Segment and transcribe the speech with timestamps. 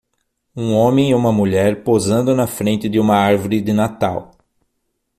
[0.55, 4.31] Um homem e uma mulher posando na frente de uma árvore de Natal.